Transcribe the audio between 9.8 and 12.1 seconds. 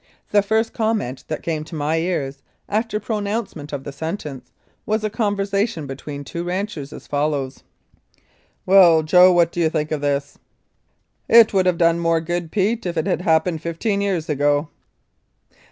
of this? ""It would have done